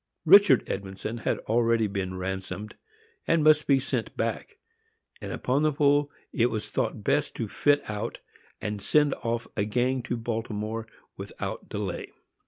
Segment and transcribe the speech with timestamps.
[0.25, 2.73] Richard Edmondson had already been ransomed,
[3.27, 4.57] and must be sent back;
[5.21, 8.17] and, upon the whole, it was thought best to fit out
[8.59, 10.87] and send off a gang to Baltimore,
[11.17, 12.09] without delay.